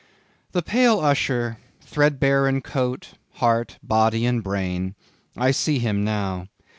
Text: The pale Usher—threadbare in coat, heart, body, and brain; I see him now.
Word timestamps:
The 0.53 0.63
pale 0.63 0.99
Usher—threadbare 0.99 2.47
in 2.47 2.61
coat, 2.61 3.09
heart, 3.33 3.77
body, 3.83 4.25
and 4.25 4.43
brain; 4.43 4.95
I 5.37 5.51
see 5.51 5.77
him 5.77 6.03
now. 6.03 6.47